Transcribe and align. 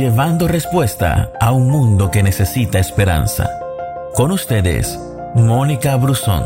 llevando 0.00 0.48
respuesta 0.48 1.30
a 1.38 1.52
un 1.52 1.68
mundo 1.68 2.10
que 2.10 2.22
necesita 2.22 2.78
esperanza. 2.78 3.50
Con 4.14 4.32
ustedes, 4.32 4.98
Mónica 5.34 5.94
Brusón. 5.96 6.42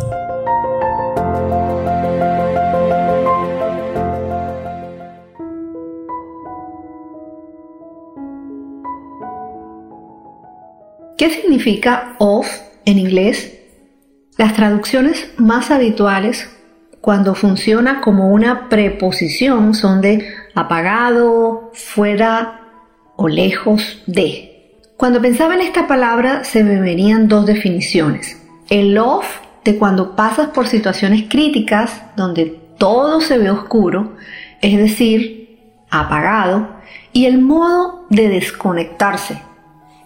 ¿Qué 11.17 11.31
significa 11.31 12.17
off 12.19 12.49
en 12.85 12.99
inglés? 12.99 13.57
Las 14.37 14.55
traducciones 14.55 15.29
más 15.37 15.71
habituales 15.71 16.51
cuando 17.01 17.37
funciona 17.37 18.01
como 18.01 18.31
una 18.31 18.69
preposición 18.69 19.75
son 19.75 20.01
de 20.01 20.27
apagado, 20.57 21.71
fuera 21.73 22.64
o 23.17 23.29
lejos 23.29 24.03
de. 24.07 24.79
Cuando 24.97 25.21
pensaba 25.21 25.55
en 25.55 25.61
esta 25.61 25.87
palabra 25.87 26.45
se 26.45 26.63
me 26.65 26.81
venían 26.81 27.29
dos 27.29 27.47
definiciones. 27.47 28.41
El 28.71 28.97
off 28.99 29.27
de 29.65 29.79
cuando 29.79 30.17
pasas 30.17 30.49
por 30.49 30.67
situaciones 30.67 31.25
críticas 31.29 32.03
donde 32.17 32.61
todo 32.79 33.21
se 33.21 33.39
ve 33.39 33.51
oscuro, 33.51 34.17
es 34.61 34.77
decir, 34.77 35.59
apagado, 35.91 36.69
y 37.13 37.27
el 37.27 37.41
modo 37.41 38.07
de 38.11 38.29
desconectarse, 38.29 39.41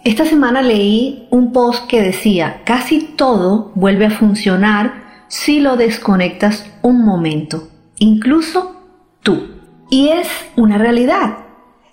esta 0.05 0.25
semana 0.25 0.62
leí 0.62 1.27
un 1.31 1.53
post 1.53 1.87
que 1.87 2.01
decía, 2.01 2.62
casi 2.65 3.01
todo 3.01 3.73
vuelve 3.75 4.06
a 4.06 4.11
funcionar 4.11 5.25
si 5.29 5.61
lo 5.61 5.77
desconectas 5.77 6.65
un 6.83 7.05
momento, 7.05 7.69
incluso 7.98 8.77
tú. 9.23 9.48
Y 9.91 10.09
es 10.09 10.29
una 10.56 10.79
realidad. 10.79 11.48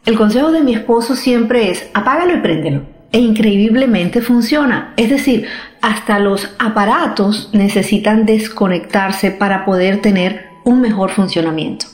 El 0.05 0.17
consejo 0.17 0.51
de 0.51 0.61
mi 0.61 0.73
esposo 0.75 1.15
siempre 1.15 1.71
es, 1.71 1.89
apágalo 1.93 2.35
y 2.35 2.41
préndelo. 2.41 2.83
E 3.11 3.19
increíblemente 3.19 4.21
funciona. 4.21 4.93
Es 4.97 5.09
decir, 5.09 5.47
hasta 5.81 6.19
los 6.19 6.49
aparatos 6.59 7.49
necesitan 7.53 8.25
desconectarse 8.25 9.31
para 9.31 9.65
poder 9.65 10.01
tener 10.01 10.47
un 10.63 10.81
mejor 10.81 11.11
funcionamiento. 11.11 11.87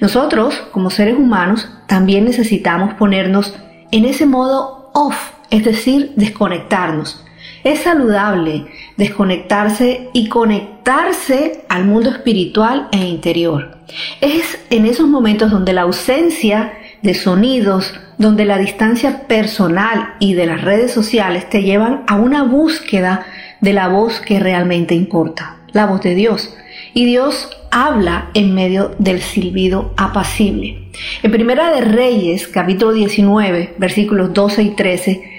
Nosotros, 0.00 0.54
como 0.72 0.90
seres 0.90 1.16
humanos, 1.16 1.68
también 1.86 2.24
necesitamos 2.24 2.94
ponernos 2.94 3.54
en 3.90 4.04
ese 4.04 4.26
modo 4.26 4.90
off 4.92 5.36
es 5.50 5.64
decir, 5.64 6.12
desconectarnos. 6.16 7.22
Es 7.64 7.80
saludable 7.80 8.66
desconectarse 8.96 10.08
y 10.12 10.28
conectarse 10.28 11.64
al 11.68 11.84
mundo 11.84 12.10
espiritual 12.10 12.88
e 12.92 12.98
interior. 12.98 13.78
Es 14.20 14.58
en 14.70 14.86
esos 14.86 15.08
momentos 15.08 15.50
donde 15.50 15.72
la 15.72 15.82
ausencia 15.82 16.72
de 17.02 17.14
sonidos, 17.14 17.94
donde 18.18 18.44
la 18.44 18.58
distancia 18.58 19.26
personal 19.26 20.14
y 20.18 20.34
de 20.34 20.46
las 20.46 20.62
redes 20.62 20.92
sociales 20.92 21.48
te 21.48 21.62
llevan 21.62 22.04
a 22.06 22.16
una 22.16 22.42
búsqueda 22.42 23.26
de 23.60 23.72
la 23.72 23.88
voz 23.88 24.20
que 24.20 24.40
realmente 24.40 24.94
importa, 24.94 25.58
la 25.72 25.86
voz 25.86 26.02
de 26.02 26.14
Dios. 26.14 26.56
Y 26.94 27.04
Dios 27.04 27.50
habla 27.70 28.30
en 28.34 28.54
medio 28.54 28.94
del 28.98 29.20
silbido 29.20 29.92
apacible. 29.96 30.88
En 31.22 31.30
Primera 31.30 31.70
de 31.74 31.82
Reyes, 31.82 32.48
capítulo 32.48 32.92
19, 32.92 33.74
versículos 33.78 34.32
12 34.32 34.62
y 34.62 34.70
13, 34.70 35.36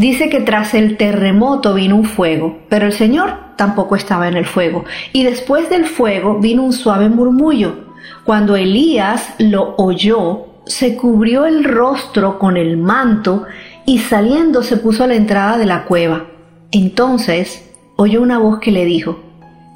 Dice 0.00 0.30
que 0.30 0.40
tras 0.40 0.72
el 0.72 0.96
terremoto 0.96 1.74
vino 1.74 1.94
un 1.94 2.06
fuego, 2.06 2.60
pero 2.70 2.86
el 2.86 2.94
Señor 2.94 3.34
tampoco 3.56 3.96
estaba 3.96 4.28
en 4.28 4.34
el 4.34 4.46
fuego. 4.46 4.86
Y 5.12 5.24
después 5.24 5.68
del 5.68 5.84
fuego 5.84 6.38
vino 6.38 6.62
un 6.62 6.72
suave 6.72 7.10
murmullo. 7.10 7.90
Cuando 8.24 8.56
Elías 8.56 9.34
lo 9.38 9.74
oyó, 9.76 10.46
se 10.70 10.94
cubrió 10.96 11.46
el 11.46 11.64
rostro 11.64 12.38
con 12.38 12.56
el 12.56 12.76
manto 12.76 13.44
y 13.86 13.98
saliendo 13.98 14.62
se 14.62 14.76
puso 14.76 15.02
a 15.02 15.08
la 15.08 15.16
entrada 15.16 15.58
de 15.58 15.66
la 15.66 15.84
cueva. 15.84 16.26
Entonces 16.70 17.68
oyó 17.96 18.22
una 18.22 18.38
voz 18.38 18.60
que 18.60 18.70
le 18.70 18.84
dijo, 18.84 19.18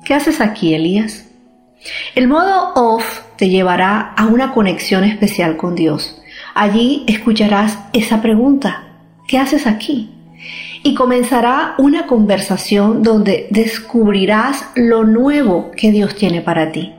¿qué 0.04 0.14
haces 0.14 0.40
aquí, 0.40 0.72
Elías? 0.72 1.28
El 2.14 2.28
modo 2.28 2.72
off 2.76 3.22
te 3.36 3.48
llevará 3.48 4.14
a 4.16 4.26
una 4.26 4.52
conexión 4.52 5.02
especial 5.02 5.56
con 5.56 5.74
Dios. 5.74 6.22
Allí 6.54 7.04
escucharás 7.08 7.76
esa 7.92 8.22
pregunta, 8.22 8.84
¿qué 9.26 9.38
haces 9.38 9.66
aquí? 9.66 10.10
y 10.86 10.94
comenzará 10.94 11.74
una 11.78 12.06
conversación 12.06 13.02
donde 13.02 13.46
descubrirás 13.50 14.66
lo 14.76 15.04
nuevo 15.04 15.70
que 15.74 15.90
Dios 15.90 16.14
tiene 16.14 16.42
para 16.42 16.72
ti. 16.72 16.92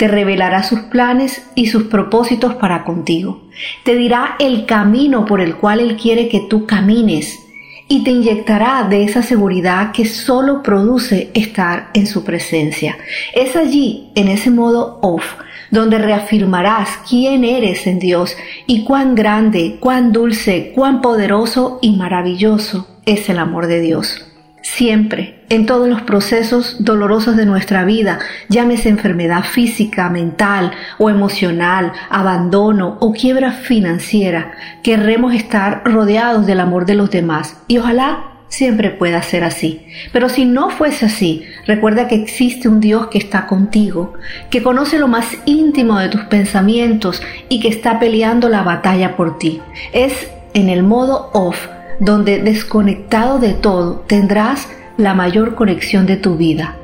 Te 0.00 0.08
revelará 0.08 0.62
sus 0.62 0.80
planes 0.80 1.42
y 1.54 1.66
sus 1.66 1.82
propósitos 1.82 2.54
para 2.54 2.84
contigo. 2.84 3.42
Te 3.84 3.96
dirá 3.96 4.36
el 4.38 4.64
camino 4.64 5.26
por 5.26 5.42
el 5.42 5.56
cual 5.56 5.78
Él 5.78 5.98
quiere 5.98 6.30
que 6.30 6.40
tú 6.40 6.64
camines 6.64 7.38
y 7.86 8.02
te 8.02 8.10
inyectará 8.10 8.86
de 8.88 9.04
esa 9.04 9.20
seguridad 9.20 9.92
que 9.92 10.06
solo 10.06 10.62
produce 10.62 11.30
estar 11.34 11.90
en 11.92 12.06
su 12.06 12.24
presencia. 12.24 12.96
Es 13.34 13.56
allí, 13.56 14.10
en 14.14 14.28
ese 14.28 14.50
modo 14.50 15.00
off, 15.02 15.34
donde 15.70 15.98
reafirmarás 15.98 16.88
quién 17.06 17.44
eres 17.44 17.86
en 17.86 17.98
Dios 17.98 18.34
y 18.66 18.84
cuán 18.84 19.14
grande, 19.14 19.76
cuán 19.80 20.12
dulce, 20.12 20.72
cuán 20.74 21.02
poderoso 21.02 21.78
y 21.82 21.94
maravilloso 21.94 22.88
es 23.04 23.28
el 23.28 23.38
amor 23.38 23.66
de 23.66 23.82
Dios. 23.82 24.29
Siempre, 24.62 25.40
en 25.48 25.64
todos 25.64 25.88
los 25.88 26.02
procesos 26.02 26.76
dolorosos 26.84 27.36
de 27.36 27.46
nuestra 27.46 27.84
vida, 27.84 28.18
llámese 28.48 28.90
enfermedad 28.90 29.42
física, 29.42 30.10
mental 30.10 30.72
o 30.98 31.08
emocional, 31.08 31.92
abandono 32.10 32.98
o 33.00 33.12
quiebra 33.12 33.52
financiera, 33.52 34.52
querremos 34.82 35.34
estar 35.34 35.82
rodeados 35.84 36.46
del 36.46 36.60
amor 36.60 36.84
de 36.84 36.94
los 36.94 37.10
demás 37.10 37.56
y 37.68 37.78
ojalá 37.78 38.30
siempre 38.48 38.90
pueda 38.90 39.22
ser 39.22 39.44
así. 39.44 39.86
Pero 40.12 40.28
si 40.28 40.44
no 40.44 40.68
fuese 40.68 41.06
así, 41.06 41.44
recuerda 41.66 42.06
que 42.06 42.16
existe 42.16 42.68
un 42.68 42.80
Dios 42.80 43.06
que 43.06 43.18
está 43.18 43.46
contigo, 43.46 44.12
que 44.50 44.62
conoce 44.62 44.98
lo 44.98 45.08
más 45.08 45.26
íntimo 45.46 45.98
de 45.98 46.10
tus 46.10 46.22
pensamientos 46.22 47.22
y 47.48 47.60
que 47.60 47.68
está 47.68 47.98
peleando 47.98 48.50
la 48.50 48.62
batalla 48.62 49.16
por 49.16 49.38
ti. 49.38 49.62
Es 49.92 50.30
en 50.52 50.68
el 50.68 50.82
modo 50.82 51.30
off, 51.32 51.68
donde 52.00 52.42
desconectado 52.42 53.38
de 53.38 53.54
todo 53.54 54.04
tendrás 54.06 54.68
la 54.96 55.14
mayor 55.14 55.54
conexión 55.54 56.06
de 56.06 56.16
tu 56.16 56.36
vida. 56.36 56.76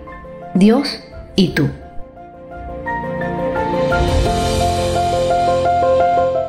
Dios 0.54 1.03
y 1.34 1.49
tú. 1.49 1.69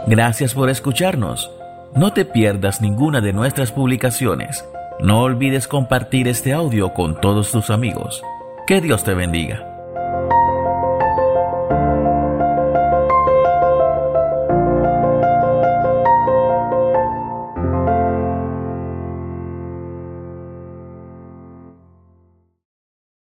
Gracias 0.05 0.53
por 0.53 0.69
escucharnos. 0.69 1.51
No 1.95 2.13
te 2.13 2.23
pierdas 2.23 2.81
ninguna 2.81 3.19
de 3.21 3.33
nuestras 3.33 3.71
publicaciones 3.71 4.63
no 4.99 5.21
olvides 5.21 5.67
compartir 5.67 6.27
este 6.27 6.53
audio 6.53 6.95
con 6.95 7.21
todos 7.21 7.51
tus 7.51 7.69
amigos. 7.69 8.23
Que 8.65 8.81
Dios 8.81 9.03
te 9.03 9.13
bendiga. 9.13 9.76